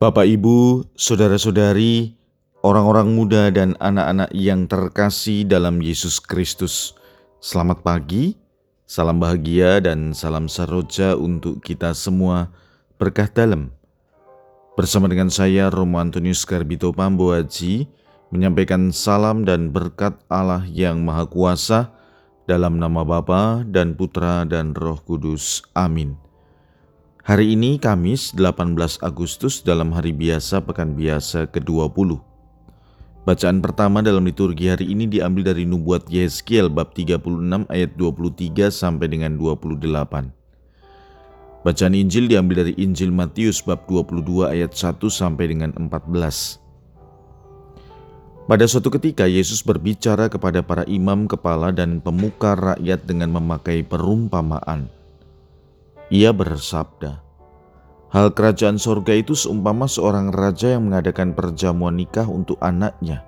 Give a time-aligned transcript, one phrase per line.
[0.00, 2.16] Bapak, Ibu, saudara-saudari,
[2.64, 6.96] orang-orang muda, dan anak-anak yang terkasih dalam Yesus Kristus,
[7.44, 8.32] selamat pagi,
[8.88, 12.48] salam bahagia, dan salam saroja untuk kita semua.
[12.96, 13.76] Berkah dalam
[14.72, 17.36] bersama dengan saya, Romo Antonius Garbito Pambo
[18.32, 21.92] menyampaikan salam dan berkat Allah yang Maha Kuasa
[22.48, 25.60] dalam nama Bapa dan Putra dan Roh Kudus.
[25.76, 26.29] Amin.
[27.30, 28.74] Hari ini Kamis 18
[29.06, 32.18] Agustus dalam hari biasa pekan biasa ke-20.
[33.22, 39.06] Bacaan pertama dalam liturgi hari ini diambil dari nubuat Yeskiel bab 36 ayat 23 sampai
[39.06, 39.78] dengan 28.
[41.62, 46.58] Bacaan Injil diambil dari Injil Matius bab 22 ayat 1 sampai dengan 14.
[48.50, 54.90] Pada suatu ketika Yesus berbicara kepada para imam kepala dan pemuka rakyat dengan memakai perumpamaan
[56.10, 57.22] ia bersabda,
[58.10, 63.22] Hal kerajaan sorga itu seumpama seorang raja yang mengadakan perjamuan nikah untuk anaknya.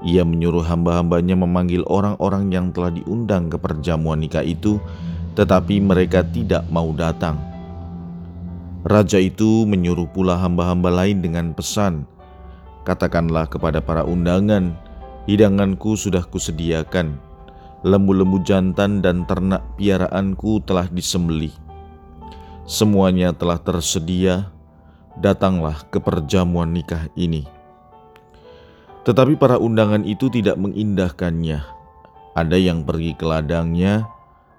[0.00, 4.80] Ia menyuruh hamba-hambanya memanggil orang-orang yang telah diundang ke perjamuan nikah itu,
[5.36, 7.36] tetapi mereka tidak mau datang.
[8.88, 12.08] Raja itu menyuruh pula hamba-hamba lain dengan pesan,
[12.88, 14.72] Katakanlah kepada para undangan,
[15.28, 17.20] hidanganku sudah kusediakan,
[17.84, 21.67] lembu-lembu jantan dan ternak piaraanku telah disembelih
[22.68, 24.52] Semuanya telah tersedia,
[25.16, 27.48] datanglah ke perjamuan nikah ini.
[29.08, 31.64] Tetapi para undangan itu tidak mengindahkannya.
[32.36, 34.04] Ada yang pergi ke ladangnya,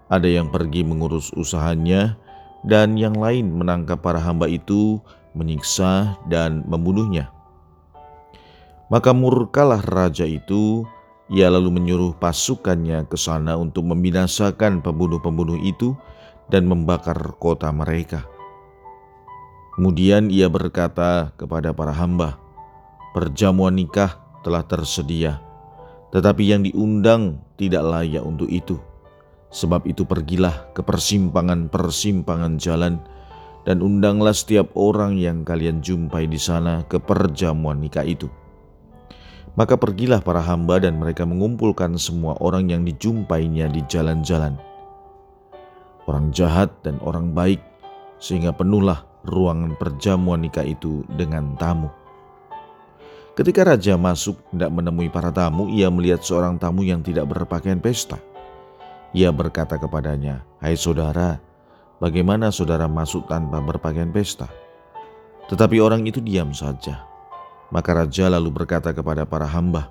[0.10, 2.18] ada yang pergi mengurus usahanya,
[2.66, 4.98] dan yang lain menangkap para hamba itu,
[5.38, 7.30] menyiksa dan membunuhnya.
[8.90, 10.82] Maka murkalah raja itu,
[11.30, 15.94] ia lalu menyuruh pasukannya ke sana untuk membinasakan pembunuh-pembunuh itu
[16.50, 18.26] dan membakar kota mereka.
[19.78, 22.36] Kemudian ia berkata kepada para hamba,
[23.16, 25.40] "Perjamuan nikah telah tersedia,
[26.12, 28.76] tetapi yang diundang tidak layak untuk itu.
[29.50, 33.02] Sebab itu, pergilah ke persimpangan-persimpangan jalan
[33.64, 38.28] dan undanglah setiap orang yang kalian jumpai di sana ke perjamuan nikah itu."
[39.56, 44.69] Maka pergilah para hamba, dan mereka mengumpulkan semua orang yang dijumpainya di jalan-jalan
[46.10, 47.62] orang jahat dan orang baik,
[48.18, 51.94] sehingga penuhlah ruangan perjamuan nikah itu dengan tamu.
[53.38, 58.20] Ketika raja masuk hendak menemui para tamu, ia melihat seorang tamu yang tidak berpakaian pesta.
[59.16, 61.40] Ia berkata kepadanya, "Hai saudara,
[62.04, 64.50] bagaimana saudara masuk tanpa berpakaian pesta?"
[65.48, 67.06] Tetapi orang itu diam saja.
[67.72, 69.88] Maka raja lalu berkata kepada para hamba,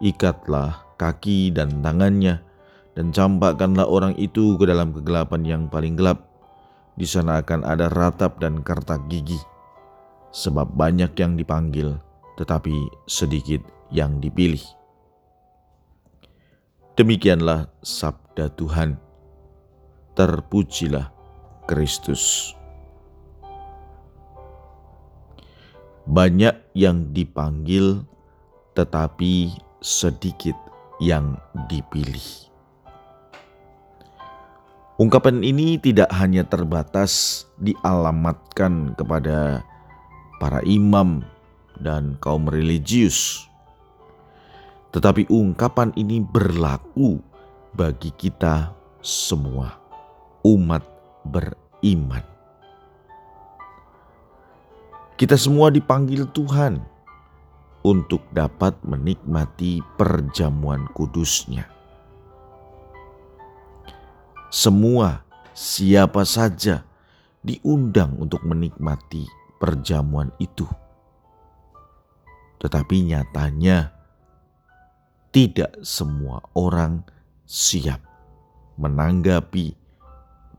[0.00, 2.45] "Ikatlah kaki dan tangannya
[2.96, 6.24] dan campakkanlah orang itu ke dalam kegelapan yang paling gelap.
[6.96, 9.36] Di sana akan ada ratap dan kertak gigi,
[10.32, 12.00] sebab banyak yang dipanggil,
[12.40, 12.72] tetapi
[13.04, 13.60] sedikit
[13.92, 14.64] yang dipilih.
[16.96, 18.96] Demikianlah sabda Tuhan.
[20.16, 21.12] Terpujilah
[21.68, 22.56] Kristus.
[26.08, 28.00] Banyak yang dipanggil,
[28.72, 29.52] tetapi
[29.84, 30.56] sedikit
[30.96, 31.36] yang
[31.68, 32.55] dipilih.
[34.96, 39.60] Ungkapan ini tidak hanya terbatas dialamatkan kepada
[40.40, 41.20] para imam
[41.84, 43.44] dan kaum religius,
[44.96, 47.20] tetapi ungkapan ini berlaku
[47.76, 48.72] bagi kita
[49.04, 49.76] semua,
[50.40, 50.80] umat
[51.28, 52.24] beriman.
[55.20, 56.80] Kita semua dipanggil Tuhan
[57.84, 61.75] untuk dapat menikmati perjamuan kudusnya
[64.50, 65.26] semua
[65.56, 66.84] siapa saja
[67.46, 69.26] diundang untuk menikmati
[69.56, 70.66] perjamuan itu.
[72.58, 73.92] Tetapi nyatanya
[75.30, 77.04] tidak semua orang
[77.44, 78.00] siap
[78.80, 79.76] menanggapi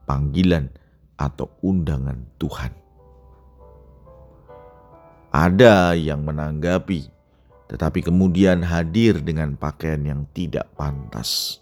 [0.07, 0.71] panggilan
[1.17, 2.71] atau undangan Tuhan.
[5.33, 7.09] Ada yang menanggapi,
[7.67, 11.61] tetapi kemudian hadir dengan pakaian yang tidak pantas.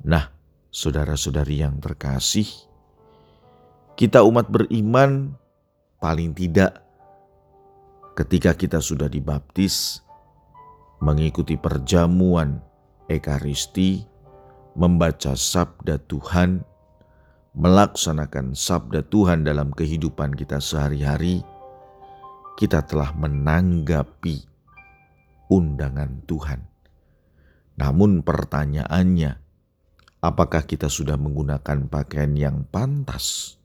[0.00, 0.39] Nah,
[0.70, 2.46] saudara-saudari yang terkasih,
[3.98, 5.34] kita umat beriman
[5.98, 6.80] paling tidak
[8.14, 10.00] ketika kita sudah dibaptis,
[11.02, 12.62] mengikuti perjamuan
[13.10, 14.06] Ekaristi,
[14.78, 16.62] membaca sabda Tuhan,
[17.58, 21.42] melaksanakan sabda Tuhan dalam kehidupan kita sehari-hari,
[22.54, 24.46] kita telah menanggapi
[25.50, 26.60] undangan Tuhan.
[27.80, 29.39] Namun pertanyaannya,
[30.20, 33.60] apakah kita sudah menggunakan pakaian yang pantas?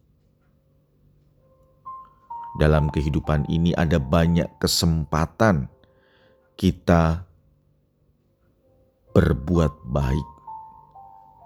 [2.55, 5.67] dalam kehidupan ini ada banyak kesempatan
[6.55, 7.27] kita
[9.11, 10.29] berbuat baik,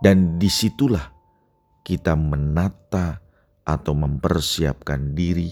[0.06, 1.10] dan di situlah
[1.82, 3.22] kita menata
[3.66, 5.50] atau mempersiapkan diri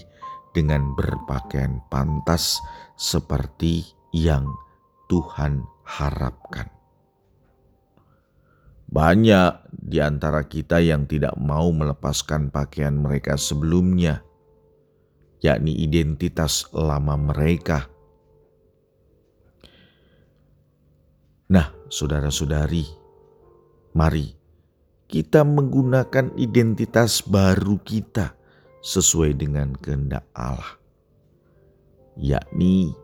[0.54, 2.58] dengan berpakaian pantas
[2.94, 4.46] seperti yang
[5.10, 6.77] Tuhan harapkan.
[8.88, 14.24] Banyak di antara kita yang tidak mau melepaskan pakaian mereka sebelumnya,
[15.44, 17.84] yakni identitas lama mereka.
[21.52, 22.88] Nah, saudara-saudari,
[23.92, 24.32] mari
[25.04, 28.36] kita menggunakan identitas baru kita
[28.80, 30.80] sesuai dengan kehendak Allah,
[32.16, 32.96] yakni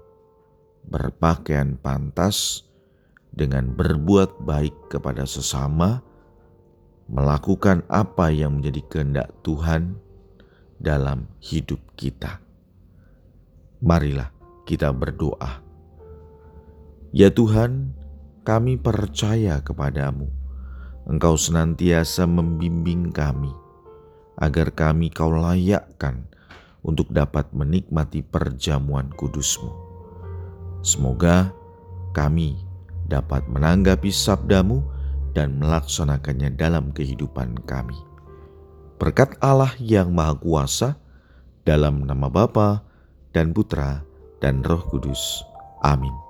[0.89, 2.69] berpakaian pantas
[3.35, 6.01] dengan berbuat baik kepada sesama,
[7.11, 9.99] melakukan apa yang menjadi kehendak Tuhan
[10.79, 12.39] dalam hidup kita.
[13.85, 14.31] Marilah
[14.65, 15.61] kita berdoa.
[17.13, 17.93] Ya Tuhan,
[18.47, 20.31] kami percaya kepadamu.
[21.05, 23.53] Engkau senantiasa membimbing kami,
[24.41, 26.25] agar kami kau layakkan
[26.81, 29.69] untuk dapat menikmati perjamuan kudusmu.
[30.81, 31.53] Semoga
[32.17, 32.57] kami
[33.11, 34.81] dapat menanggapi sabdamu
[35.35, 37.99] dan melaksanakannya dalam kehidupan kami.
[38.97, 40.97] Berkat Allah yang Maha Kuasa,
[41.67, 42.87] dalam nama Bapa
[43.35, 44.07] dan Putra
[44.39, 45.43] dan Roh Kudus.
[45.83, 46.24] Amin.